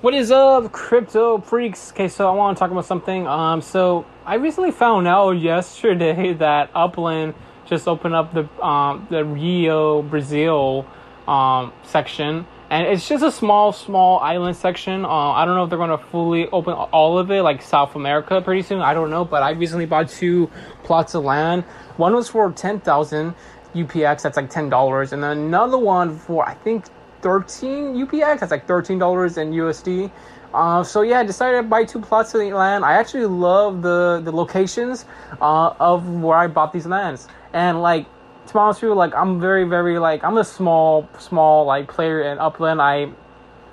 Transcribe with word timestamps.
What 0.00 0.14
is 0.14 0.30
up, 0.30 0.70
crypto 0.70 1.38
freaks? 1.38 1.90
Okay, 1.90 2.06
so 2.06 2.28
I 2.28 2.32
want 2.32 2.56
to 2.56 2.60
talk 2.60 2.70
about 2.70 2.84
something. 2.84 3.26
Um, 3.26 3.60
so 3.60 4.06
I 4.24 4.36
recently 4.36 4.70
found 4.70 5.08
out 5.08 5.30
yesterday 5.40 6.34
that 6.34 6.70
Upland 6.72 7.34
just 7.66 7.88
opened 7.88 8.14
up 8.14 8.32
the 8.32 8.48
um 8.64 9.08
the 9.10 9.24
Rio 9.24 10.02
Brazil 10.02 10.86
um 11.26 11.72
section, 11.82 12.46
and 12.70 12.86
it's 12.86 13.08
just 13.08 13.24
a 13.24 13.32
small 13.32 13.72
small 13.72 14.20
island 14.20 14.56
section. 14.56 15.04
Uh, 15.04 15.08
I 15.08 15.44
don't 15.44 15.56
know 15.56 15.64
if 15.64 15.68
they're 15.68 15.80
gonna 15.80 15.98
fully 15.98 16.46
open 16.50 16.74
all 16.74 17.18
of 17.18 17.32
it 17.32 17.42
like 17.42 17.60
South 17.60 17.96
America 17.96 18.40
pretty 18.40 18.62
soon. 18.62 18.80
I 18.80 18.94
don't 18.94 19.10
know, 19.10 19.24
but 19.24 19.42
I 19.42 19.50
recently 19.50 19.86
bought 19.86 20.10
two 20.10 20.48
plots 20.84 21.16
of 21.16 21.24
land. 21.24 21.64
One 21.96 22.14
was 22.14 22.28
for 22.28 22.52
ten 22.52 22.78
thousand 22.78 23.34
UPX, 23.74 24.22
that's 24.22 24.36
like 24.36 24.48
ten 24.48 24.68
dollars, 24.68 25.12
and 25.12 25.24
then 25.24 25.38
another 25.38 25.76
one 25.76 26.16
for 26.16 26.48
I 26.48 26.54
think 26.54 26.84
13 27.22 28.06
UPX. 28.06 28.40
That's 28.40 28.50
like 28.50 28.66
$13 28.66 29.38
in 29.38 29.52
USD. 29.52 30.10
Uh, 30.54 30.82
so 30.82 31.02
yeah, 31.02 31.20
I 31.20 31.24
decided 31.24 31.58
to 31.58 31.62
buy 31.62 31.84
two 31.84 32.00
plots 32.00 32.34
of 32.34 32.40
land. 32.40 32.84
I 32.84 32.94
actually 32.94 33.26
love 33.26 33.82
the 33.82 34.22
the 34.24 34.32
locations 34.32 35.04
uh, 35.42 35.74
of 35.78 36.08
where 36.22 36.38
I 36.38 36.46
bought 36.46 36.72
these 36.72 36.86
lands, 36.86 37.28
and 37.52 37.82
like 37.82 38.06
to 38.46 38.52
be 38.54 38.58
honest 38.58 38.80
with 38.80 38.88
you, 38.88 38.94
like 38.94 39.14
I'm 39.14 39.38
very 39.40 39.64
very 39.64 39.98
like 39.98 40.24
I'm 40.24 40.38
a 40.38 40.44
small 40.44 41.06
small 41.18 41.66
like 41.66 41.86
player 41.86 42.22
in 42.22 42.38
Upland. 42.38 42.80
I 42.80 43.10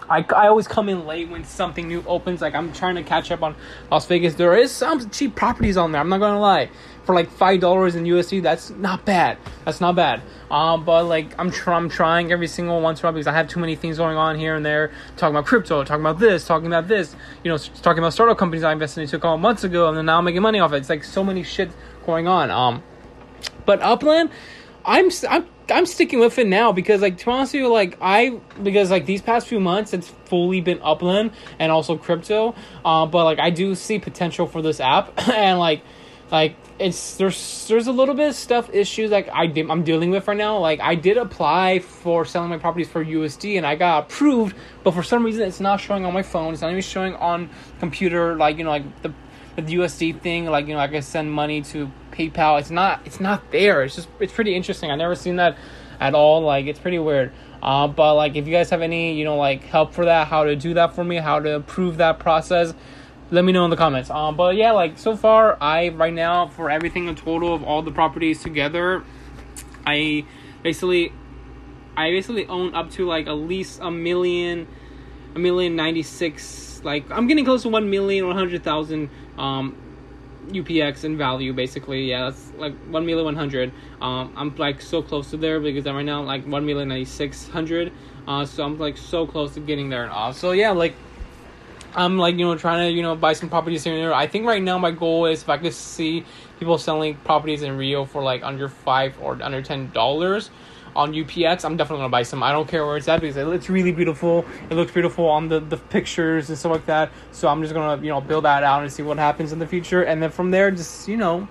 I, 0.10 0.26
I 0.36 0.48
always 0.48 0.68
come 0.68 0.90
in 0.90 1.06
late 1.06 1.30
when 1.30 1.44
something 1.44 1.88
new 1.88 2.04
opens. 2.08 2.42
Like 2.42 2.54
I'm 2.54 2.72
trying 2.74 2.96
to 2.96 3.04
catch 3.04 3.32
up 3.32 3.42
on 3.42 3.56
Las 3.92 4.06
Vegas. 4.06 4.36
There 4.36 4.56
is 4.56 4.72
some 4.72 5.10
cheap 5.10 5.36
properties 5.36 5.78
on 5.78 5.92
there. 5.92 6.02
I'm 6.02 6.10
not 6.10 6.20
gonna 6.20 6.40
lie. 6.40 6.70
For 7.06 7.14
like 7.14 7.30
five 7.30 7.60
dollars 7.60 7.96
in 7.96 8.04
USD, 8.04 8.42
that's 8.42 8.72
not 8.72 9.06
bad. 9.06 9.38
That's 9.64 9.80
not 9.80 9.96
bad. 9.96 10.22
Um, 10.50 10.86
but 10.86 11.06
like 11.06 11.34
I'm, 11.40 11.52
tr- 11.52 11.72
I'm 11.72 11.90
trying 11.90 12.32
every 12.32 12.48
single 12.48 12.82
once 12.82 13.00
in 13.00 13.06
a 13.06 13.08
while 13.08 13.14
because 13.14 13.28
I 13.28 13.34
have 13.34 13.48
too 13.48 13.60
many 13.60 13.76
things 13.76 13.98
going 13.98 14.18
on 14.18 14.38
here 14.38 14.56
and 14.56 14.66
there. 14.66 14.92
Talking 15.18 15.36
about 15.36 15.46
crypto, 15.46 15.84
talking 15.84 16.02
about 16.02 16.20
this, 16.20 16.46
talking 16.46 16.68
about 16.68 16.88
this. 16.88 17.16
You 17.44 17.52
know, 17.52 17.58
talking 17.58 18.00
about 18.00 18.14
startup 18.14 18.38
companies 18.38 18.64
I 18.64 18.72
invested 18.72 19.02
into 19.02 19.18
a 19.18 19.20
couple 19.20 19.38
months 19.38 19.64
ago, 19.64 19.88
and 19.88 19.98
then 19.98 20.06
now 20.06 20.18
I'm 20.18 20.26
making 20.26 20.42
money 20.42 20.60
off 20.60 20.74
it. 20.74 20.78
It's 20.78 20.90
like 20.90 21.04
so 21.04 21.24
many 21.24 21.44
shit 21.44 21.72
going 22.06 22.28
on. 22.28 22.52
Um, 22.52 22.84
but 23.66 23.80
Upland, 23.82 24.32
I'm 24.84 25.10
I'm 25.30 25.48
I'm 25.72 25.86
sticking 25.86 26.20
with 26.20 26.38
it 26.38 26.48
now 26.48 26.72
because 26.72 27.02
like 27.02 27.18
to 27.18 27.26
be 27.26 27.32
honest 27.32 27.54
with 27.54 27.62
you, 27.62 27.72
like 27.72 27.98
I 28.02 28.40
because 28.62 28.92
like 28.92 29.06
these 29.06 29.22
past 29.22 29.48
few 29.48 29.60
months 29.60 29.94
it's 29.94 30.08
fully 30.26 30.62
been 30.62 30.80
Upland 30.82 31.32
and 31.60 31.72
also 31.72 31.98
crypto. 31.98 32.56
Uh, 32.84 33.06
but 33.06 33.24
like 33.26 33.40
I 33.40 33.50
do 33.50 33.76
see 33.76 34.00
potential 34.00 34.48
for 34.48 34.62
this 34.62 34.80
app 34.80 35.28
and 35.30 35.60
like 35.60 35.82
like 36.32 36.56
it's 36.78 37.16
there's 37.16 37.68
there's 37.68 37.88
a 37.88 37.92
little 37.92 38.16
bit 38.16 38.30
of 38.30 38.36
stuff 38.36 38.70
issues 38.74 39.10
like 39.10 39.30
I 39.32 39.48
did, 39.48 39.70
I'm 39.70 39.84
dealing 39.84 40.10
with 40.12 40.28
right 40.28 40.38
now. 40.38 40.58
Like 40.58 40.80
I 40.82 40.96
did 40.96 41.18
apply 41.18 41.80
for 41.80 42.26
selling 42.26 42.50
my 42.50 42.58
properties 42.58 42.90
for 42.90 43.04
USD 43.04 43.58
and 43.58 43.66
I 43.66 43.76
got 43.76 44.06
approved, 44.06 44.56
but 44.84 44.94
for 44.94 45.04
some 45.04 45.24
reason 45.24 45.48
it's 45.48 45.60
not 45.60 45.80
showing 45.80 46.06
on 46.06 46.14
my 46.14 46.24
phone. 46.24 46.54
It's 46.54 46.62
not 46.62 46.72
even 46.72 46.82
showing 46.82 47.16
on 47.16 47.50
computer. 47.80 48.36
Like 48.36 48.58
you 48.58 48.64
know 48.66 48.72
like 48.72 49.02
the 49.02 49.14
the 49.56 49.76
USD 49.76 50.22
thing. 50.22 50.46
Like 50.46 50.68
you 50.68 50.74
know 50.74 50.80
I 50.80 50.88
can 50.88 51.02
send 51.02 51.32
money 51.32 51.62
to 51.64 51.92
PayPal. 52.12 52.60
It's 52.60 52.72
not 52.72 53.02
it's 53.06 53.20
not 53.20 53.52
there. 53.52 53.84
It's 53.84 53.96
just 53.96 54.08
it's 54.20 54.34
pretty 54.34 54.56
interesting. 54.56 54.92
I 54.92 54.96
never 54.96 55.16
seen 55.16 55.38
that 55.38 55.58
at 56.00 56.14
all. 56.14 56.42
Like 56.42 56.66
it's 56.66 56.80
pretty 56.80 57.00
weird. 57.00 57.32
Uh, 57.62 57.88
but 57.88 58.16
like 58.16 58.36
if 58.36 58.46
you 58.46 58.54
guys 58.54 58.70
have 58.70 58.82
any 58.82 59.14
you 59.14 59.26
know 59.26 59.38
like 59.38 59.64
help 59.64 59.94
for 59.94 60.06
that, 60.06 60.28
how 60.28 60.44
to 60.44 60.56
do 60.56 60.74
that 60.76 60.94
for 60.94 61.04
me, 61.04 61.18
how 61.18 61.40
to 61.40 61.50
improve 61.50 61.98
that 61.98 62.20
process 62.20 62.74
let 63.32 63.44
me 63.44 63.52
know 63.52 63.64
in 63.66 63.72
the 63.72 63.78
comments. 63.78 64.10
Um, 64.10 64.36
but 64.36 64.56
yeah, 64.56 64.72
like 64.72 64.98
so 64.98 65.16
far, 65.16 65.58
I 65.62 65.90
right 65.90 66.14
now 66.14 66.48
for 66.48 66.70
everything 66.70 67.10
a 67.10 67.16
total 67.16 67.54
of 67.54 67.64
all 67.64 67.82
the 67.82 67.92
properties 67.92 68.42
together, 68.42 69.04
I 69.86 70.26
basically, 70.64 71.12
I 71.98 72.12
basically 72.12 72.46
own 72.48 72.76
up 72.76 72.92
to 72.92 73.06
like 73.06 73.28
at 73.28 73.34
least 73.34 73.80
a 73.82 73.90
million, 73.90 74.68
a 75.34 75.40
million 75.40 75.76
ninety 75.76 76.04
six. 76.04 76.75
Like 76.86 77.10
I'm 77.10 77.28
getting 77.28 77.44
close 77.44 77.64
to 77.64 77.70
one 77.70 77.90
million 77.90 78.30
hundred 78.32 78.64
thousand 78.64 79.10
um, 79.38 79.76
UPX 80.50 81.04
in 81.04 81.18
value. 81.18 81.52
Basically, 81.52 82.06
yeah, 82.06 82.26
that's 82.26 82.52
like 82.58 82.76
one 82.88 83.06
million 83.06 83.26
one 83.26 83.36
hundred. 83.36 83.72
Um, 84.02 84.32
I'm 84.38 84.56
like 84.56 84.82
so 84.82 85.02
close 85.02 85.32
to 85.32 85.38
there 85.38 85.60
because 85.60 85.88
I'm 85.88 85.96
right 85.96 86.06
now 86.06 86.22
like 86.22 86.46
one 86.46 86.66
million 86.66 86.90
ninety 86.90 87.06
six 87.06 87.48
hundred. 87.50 87.92
Uh, 88.28 88.46
so 88.46 88.64
I'm 88.64 88.78
like 88.78 88.98
so 88.98 89.26
close 89.26 89.56
to 89.56 89.60
getting 89.60 89.90
there 89.90 90.04
and 90.04 90.12
off. 90.12 90.38
So 90.38 90.52
yeah, 90.52 90.72
like 90.72 90.94
I'm 91.96 92.20
like 92.20 92.36
you 92.36 92.46
know 92.46 92.56
trying 92.56 92.88
to 92.88 92.96
you 92.96 93.02
know 93.02 93.16
buy 93.16 93.34
some 93.34 93.50
properties 93.50 93.84
here 93.84 93.94
and 93.94 94.04
there. 94.04 94.14
I 94.14 94.28
think 94.28 94.46
right 94.46 94.62
now 94.62 94.78
my 94.78 94.92
goal 94.92 95.26
is 95.26 95.42
if 95.42 95.50
I 95.50 95.58
could 95.58 95.74
see 95.74 96.24
people 96.60 96.78
selling 96.78 97.16
properties 97.16 97.64
in 97.64 97.78
Rio 97.78 98.06
for 98.06 98.22
like 98.22 98.44
under 98.44 98.70
five 98.70 99.20
or 99.20 99.42
under 99.42 99.64
ten 99.64 99.90
dollars 99.92 100.52
on 100.96 101.14
UPX, 101.14 101.66
I'm 101.66 101.78
definitely 101.78 102.04
gonna 102.04 102.10
buy 102.10 102.24
some. 102.24 102.42
I 102.42 102.52
don't 102.52 102.68
care 102.68 102.86
where 102.86 102.98
it's 102.98 103.08
at 103.08 103.22
because 103.22 103.38
it's 103.38 103.70
really 103.70 103.92
beautiful. 103.92 104.46
It 104.70 104.76
looks 104.76 104.92
beautiful 104.92 105.28
on 105.28 105.50
the, 105.50 105.60
the 105.60 105.78
pictures 105.78 106.50
and 106.50 106.58
stuff 106.58 106.72
like 106.72 106.86
that. 106.86 107.12
So 107.32 107.48
I'm 107.48 107.62
just 107.62 107.74
gonna 107.74 108.02
you 108.02 108.10
know 108.10 108.22
build 108.22 108.46
that 108.46 108.64
out 108.64 108.82
and 108.84 108.92
see 108.92 109.04
what 109.04 109.18
happens 109.18 109.52
in 109.52 109.60
the 109.60 109.68
future, 109.68 110.04
and 110.04 110.22
then 110.22 110.32
from 110.32 110.52
there 110.52 110.72
just 110.72 111.08
you 111.08 111.18
know 111.18 111.48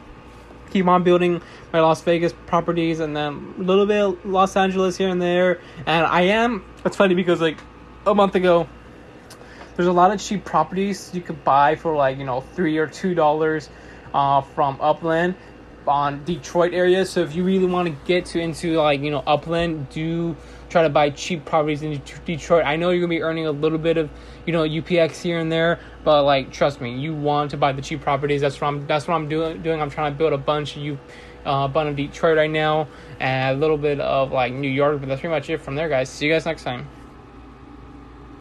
keep 0.71 0.87
on 0.87 1.05
building 1.05 1.41
my 1.72 1.81
Las 1.81 2.03
Vegas 2.03 2.32
properties 2.47 2.99
and 3.00 3.16
then 3.16 3.55
a 3.59 3.62
little 3.62 3.87
bit 3.87 4.27
Los 4.27 4.56
Angeles 4.56 4.97
here 4.97 5.09
and 5.09 5.22
there. 5.22 5.61
And 5.87 6.05
I 6.05 6.22
am. 6.22 6.65
It's 6.84 6.97
funny 6.97 7.15
because 7.15 7.41
like 7.41 7.59
a 8.06 8.15
month 8.15 8.34
ago 8.34 8.69
there's 9.76 9.88
a 9.88 9.93
lot 9.93 10.12
of 10.12 10.21
cheap 10.21 10.44
properties 10.44 11.11
you 11.15 11.21
could 11.21 11.44
buy 11.44 11.76
for 11.76 11.94
like 11.94 12.19
you 12.19 12.25
know 12.25 12.41
three 12.41 12.78
or 12.78 12.87
two 12.87 13.15
dollars 13.15 13.69
uh, 14.12 14.41
from 14.41 14.78
Upland 14.81 15.34
on 15.87 16.25
Detroit 16.25 16.72
area. 16.72 17.05
So 17.05 17.21
if 17.21 17.34
you 17.34 17.45
really 17.45 17.67
want 17.67 17.89
to 17.89 17.95
get 18.06 18.27
to 18.27 18.41
into 18.41 18.81
like 18.81 19.00
you 19.00 19.11
know 19.11 19.22
Upland, 19.27 19.89
do 19.91 20.37
try 20.69 20.83
to 20.83 20.89
buy 20.89 21.11
cheap 21.11 21.45
properties 21.45 21.83
in 21.83 22.00
Detroit. 22.25 22.65
I 22.65 22.77
know 22.77 22.91
you're 22.91 23.00
gonna 23.00 23.11
be 23.11 23.22
earning 23.22 23.47
a 23.47 23.53
little 23.53 23.78
bit 23.78 23.97
of 23.97 24.11
you 24.47 24.53
know 24.53 24.62
UPX 24.62 25.21
here 25.21 25.39
and 25.39 25.50
there, 25.50 25.78
but 26.05 26.25
like 26.25 26.53
trust 26.53 26.81
me, 26.81 26.99
you 26.99 27.15
want 27.15 27.50
to 27.53 27.56
buy 27.56 27.73
the 27.73 27.83
cheap 27.83 28.00
properties. 28.00 28.41
That's 28.41 28.61
what 28.61 28.69
I'm. 28.69 28.87
That's 28.87 29.06
what 29.06 29.15
I'm 29.15 29.28
doing. 29.28 29.62
Doing. 29.62 29.81
I'm 29.81 29.91
trying 29.91 30.12
to 30.12 30.19
build 30.19 30.33
a 30.33 30.39
bunch 30.39 30.77
of 30.77 30.83
you. 30.83 30.99
Uh, 31.44 31.69
bunch 31.69 31.91
of 31.91 31.97
Detroit 31.97 32.39
right 32.39 32.50
now, 32.50 32.89
and 33.21 33.55
a 33.55 33.61
little 33.61 33.77
bit 33.77 34.00
of 34.00 34.33
like 34.33 34.55
New 34.55 34.71
York, 34.71 34.99
but 35.00 35.11
that's 35.11 35.21
pretty 35.21 35.34
much 35.34 35.50
it 35.50 35.61
from 35.61 35.75
there, 35.75 35.91
guys. 35.91 36.09
See 36.09 36.27
you 36.27 36.33
guys 36.33 36.47
next 36.47 36.62
time. 36.62 36.89